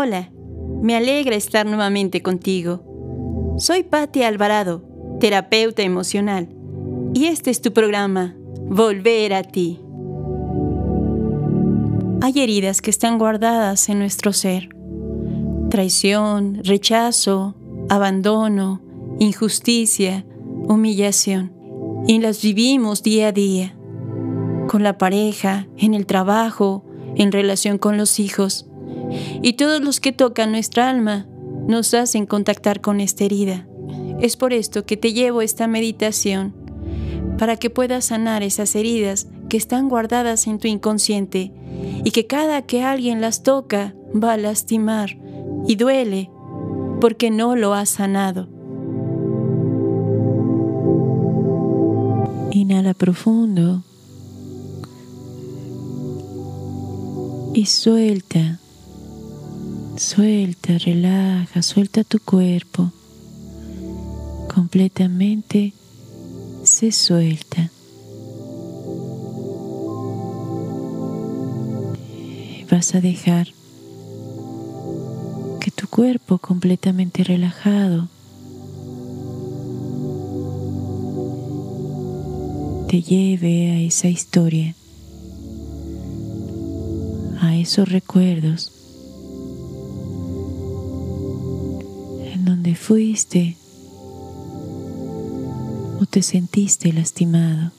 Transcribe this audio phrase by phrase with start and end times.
[0.00, 0.30] Hola,
[0.80, 3.56] me alegra estar nuevamente contigo.
[3.58, 4.84] Soy Patti Alvarado,
[5.18, 6.48] terapeuta emocional,
[7.14, 8.36] y este es tu programa,
[8.68, 9.80] Volver a ti.
[12.20, 14.68] Hay heridas que están guardadas en nuestro ser.
[15.68, 17.56] Traición, rechazo,
[17.88, 18.80] abandono,
[19.18, 20.24] injusticia,
[20.68, 21.52] humillación.
[22.06, 23.74] Y las vivimos día a día,
[24.68, 26.84] con la pareja, en el trabajo,
[27.16, 28.67] en relación con los hijos.
[29.42, 31.26] Y todos los que tocan nuestra alma
[31.66, 33.66] nos hacen contactar con esta herida.
[34.20, 36.54] Es por esto que te llevo esta meditación,
[37.38, 41.52] para que puedas sanar esas heridas que están guardadas en tu inconsciente
[42.04, 45.16] y que cada que alguien las toca va a lastimar
[45.66, 46.30] y duele
[47.00, 48.48] porque no lo has sanado.
[52.50, 53.84] Inhala profundo
[57.54, 58.60] y suelta,
[59.98, 62.92] suelta, relaja, suelta tu cuerpo.
[64.52, 65.72] Completamente
[66.62, 67.70] se suelta.
[72.70, 73.48] Vas a dejar
[75.60, 78.08] que tu cuerpo completamente relajado
[82.88, 84.74] te lleve a esa historia,
[87.40, 88.77] a esos recuerdos
[92.48, 93.58] donde fuiste
[96.00, 97.72] o te sentiste lastimado.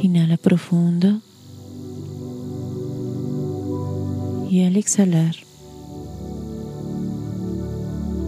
[0.00, 1.20] Inhala profundo
[4.48, 5.34] y al exhalar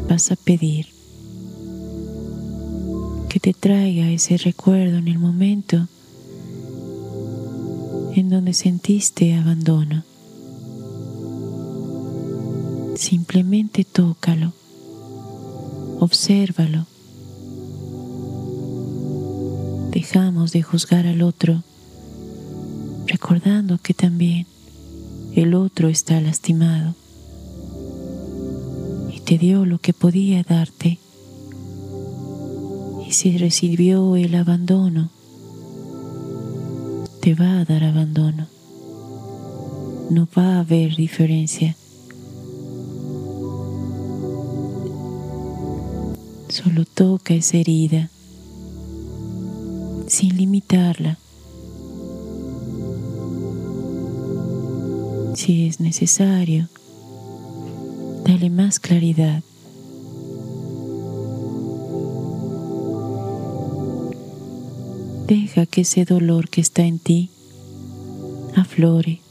[0.09, 0.87] vas a pedir
[3.29, 5.87] que te traiga ese recuerdo en el momento
[8.17, 10.03] en donde sentiste abandono.
[12.97, 14.53] Simplemente tócalo,
[16.01, 16.87] obsérvalo.
[19.91, 21.63] Dejamos de juzgar al otro,
[23.07, 24.47] recordando que también
[25.35, 26.95] el otro está lastimado
[29.13, 30.99] y te dio lo que podía darte
[33.15, 35.09] si recibió el abandono,
[37.21, 38.49] te va a dar abandono.
[40.11, 41.77] No va a haber diferencia.
[46.55, 48.11] Solo toca esa herida
[50.07, 51.19] sin limitarla.
[55.35, 56.69] Si es necesario,
[58.25, 59.43] dale más claridad.
[65.27, 67.31] Deja que ese dolor que está en ti
[68.55, 69.24] aflore.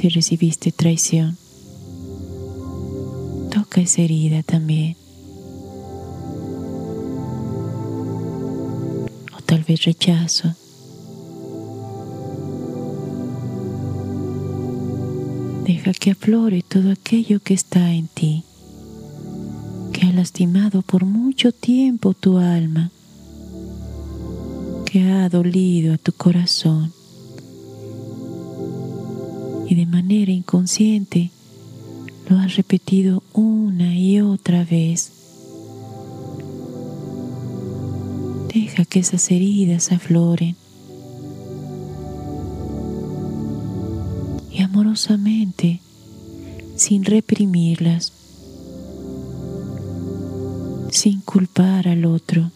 [0.00, 1.36] Si recibiste traición,
[3.52, 4.96] toca esa herida también.
[9.36, 10.54] O tal vez rechazo.
[15.66, 18.44] Deja que aflore todo aquello que está en ti
[19.92, 22.90] que ha lastimado por mucho tiempo tu alma,
[24.86, 26.90] que ha dolido a tu corazón
[29.70, 31.30] y de manera inconsciente
[32.28, 35.12] lo has repetido una y otra vez.
[38.52, 40.56] Deja que esas heridas afloren
[44.50, 45.80] y amorosamente,
[46.74, 48.12] sin reprimirlas,
[50.90, 52.50] sin culpar al otro.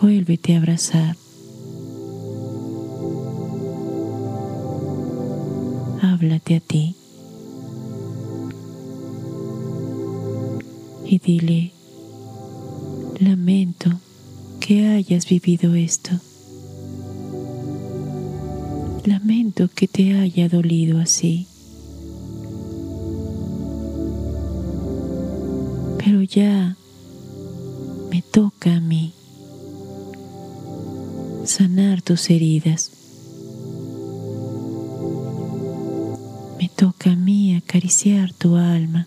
[0.00, 1.23] Vuélvete a abrazar.
[6.02, 6.94] Háblate a ti.
[11.06, 11.72] Y dile,
[13.20, 13.90] lamento
[14.60, 16.10] que hayas vivido esto.
[19.04, 21.46] Lamento que te haya dolido así.
[26.04, 26.76] pero ya
[28.10, 29.14] me toca a mí
[31.44, 32.90] sanar tus heridas.
[36.76, 39.06] Toca a mí acariciar tu alma.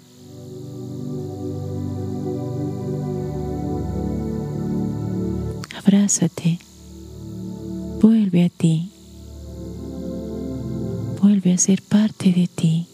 [5.77, 6.59] Abrázate,
[8.01, 8.91] vuelve a ti,
[11.21, 12.87] vuelve a ser parte de ti.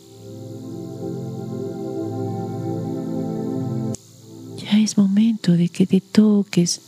[4.83, 6.81] es momento de que te toques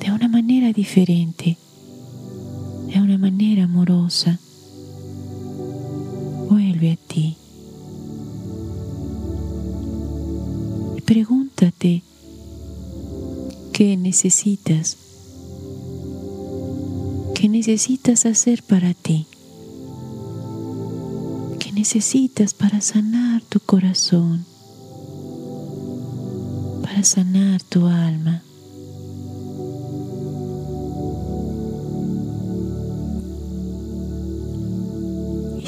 [0.00, 1.56] de una manera diferente,
[2.86, 4.38] de una manera amorosa.
[6.88, 7.36] A ti.
[10.96, 12.02] Y pregúntate
[13.72, 14.96] qué necesitas,
[17.34, 19.26] qué necesitas hacer para ti
[21.80, 24.44] necesitas para sanar tu corazón,
[26.82, 28.42] para sanar tu alma.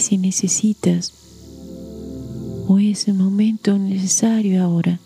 [0.02, 1.12] Si necesitas,
[2.68, 5.00] o es el momento necesario ahora,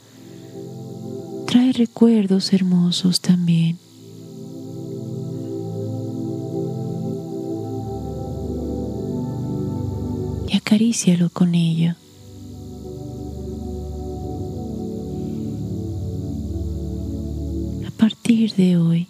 [1.46, 3.78] trae recuerdos hermosos también.
[10.66, 11.94] acarícialo con ello.
[17.86, 19.06] A partir de hoy,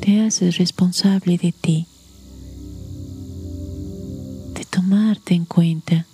[0.00, 1.86] te haces responsable de ti,
[5.32, 6.06] en cuenta,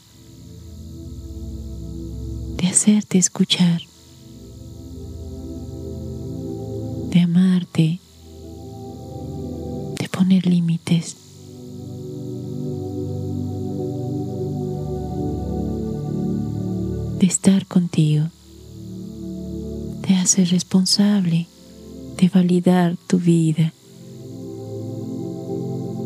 [2.57, 3.83] de hacerte escuchar,
[7.11, 7.99] de amarte,
[9.99, 11.17] de poner límites.
[17.21, 18.25] de estar contigo.
[20.01, 21.49] Te hace responsable
[22.17, 23.75] de validar tu vida,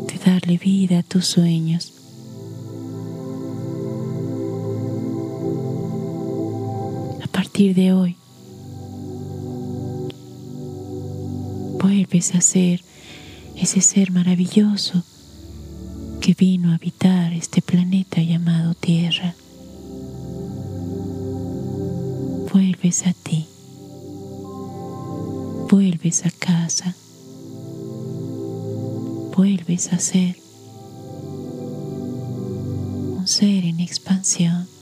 [0.07, 1.94] de darle vida a tus sueños.
[7.55, 8.17] Partir de hoy,
[11.81, 12.81] vuelves a ser
[13.55, 15.03] ese ser maravilloso
[16.19, 19.35] que vino a habitar este planeta llamado Tierra.
[22.51, 23.47] vuelves a ti,
[25.71, 26.93] vuelves a casa,
[29.33, 30.35] vuelves a ser
[33.15, 34.74] un ser en expansión.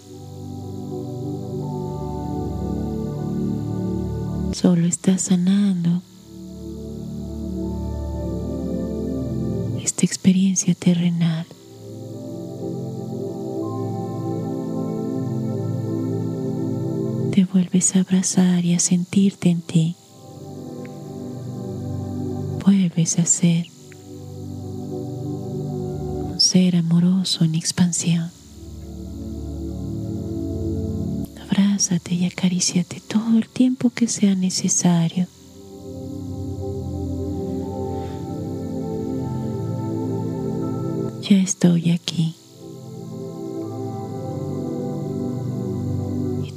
[4.64, 6.02] Solo estás sanando
[9.84, 11.46] esta experiencia terrenal.
[17.34, 19.98] te vuelves a abrazar y a sentirte en ti.
[22.64, 23.68] Vuelves a ser
[26.30, 28.43] un ser amoroso en expansión.
[31.74, 35.26] Abrázate y acaríciate todo el tiempo que sea necesario.
[41.28, 42.36] Ya estoy aquí.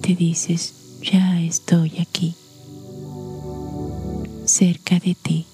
[0.02, 2.34] te dices, ya estoy aquí,
[4.44, 5.46] cerca de ti,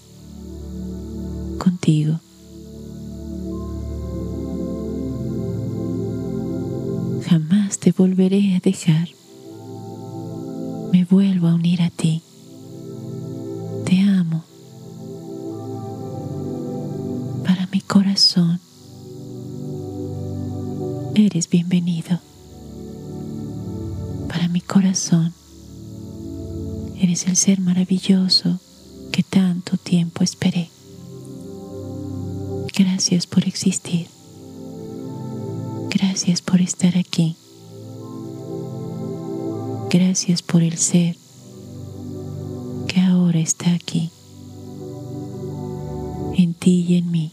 [1.59, 2.19] contigo.
[7.25, 9.22] Jamás te volveré a dejar.
[11.11, 12.23] Vuelvo a unir a ti.
[13.85, 14.45] Te amo.
[17.45, 18.61] Para mi corazón,
[21.15, 22.21] eres bienvenido
[24.53, 25.33] mi corazón.
[27.01, 28.61] Eres el ser maravilloso
[29.11, 30.69] que tanto tiempo esperé.
[32.77, 34.09] Gracias por existir.
[35.91, 37.37] Gracias por estar aquí.
[39.93, 41.17] Gracias por el ser
[42.89, 44.11] que ahora está aquí,
[46.39, 47.33] en ti y en mí.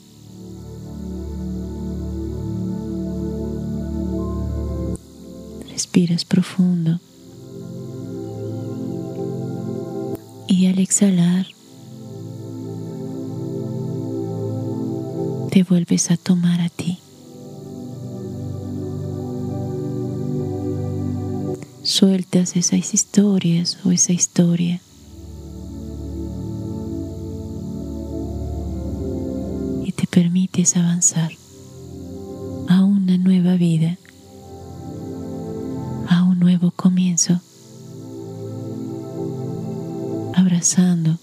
[5.69, 6.99] Respiras profundo.
[10.49, 11.45] y al exhalar
[15.51, 16.97] te vuelves a tomar a ti.
[21.99, 24.79] Sueltas esas historias o esa historia.
[29.83, 31.33] Y te permites avanzar
[32.69, 33.97] a una nueva vida,
[36.07, 37.41] a un nuevo comienzo
[40.35, 41.19] abrazando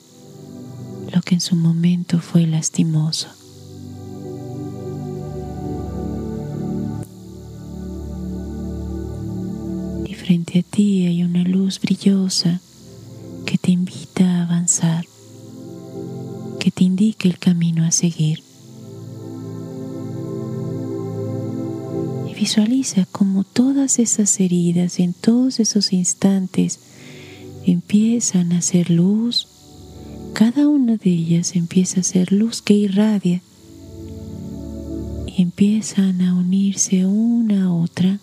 [1.11, 3.28] lo que en su momento fue lastimoso.
[10.26, 12.61] Frente a ti hay una luz brillosa
[13.45, 15.06] que te invita a avanzar,
[16.59, 18.42] que te indica el camino a seguir.
[22.28, 26.80] Y visualiza como todas esas heridas en todos esos instantes
[27.64, 29.47] empiezan a hacer luz
[30.33, 33.42] cada una de ellas empieza a ser luz que irradia
[35.28, 38.18] y empiezan a unirse una a otra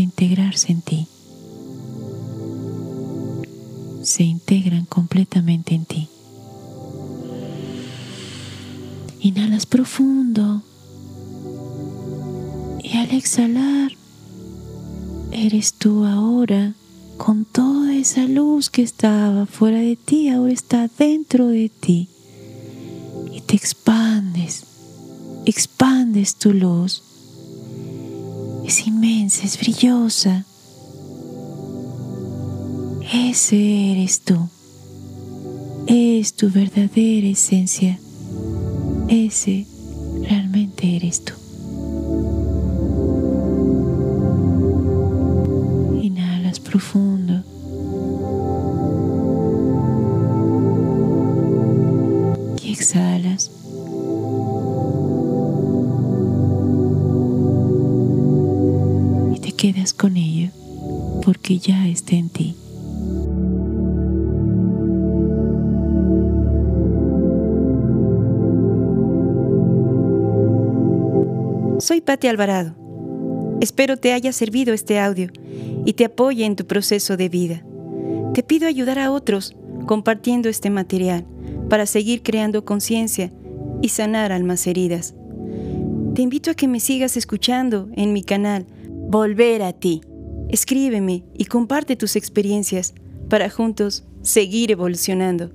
[0.00, 1.06] integrarse en ti.
[4.02, 6.08] Se integran completamente en ti.
[9.20, 10.62] Inhalas profundo
[12.82, 13.92] y al exhalar
[15.32, 16.74] eres tú ahora
[17.16, 22.08] con toda esa luz que estaba fuera de ti, ahora está dentro de ti.
[23.32, 24.64] Y te expandes,
[25.44, 27.02] expandes tu luz.
[28.66, 30.44] Es inmensa, es brillosa.
[33.12, 34.48] Ese eres tú.
[35.86, 37.96] Es tu verdadera esencia.
[39.08, 39.68] Ese
[61.46, 62.56] porque ya está en ti.
[71.78, 72.74] Soy Patti Alvarado.
[73.60, 75.28] Espero te haya servido este audio
[75.84, 77.62] y te apoye en tu proceso de vida.
[78.34, 79.54] Te pido ayudar a otros
[79.86, 81.26] compartiendo este material
[81.70, 83.32] para seguir creando conciencia
[83.82, 85.14] y sanar almas heridas.
[86.14, 88.66] Te invito a que me sigas escuchando en mi canal
[89.08, 90.00] Volver a ti.
[90.48, 92.94] Escríbeme y comparte tus experiencias
[93.28, 95.50] para juntos seguir evolucionando.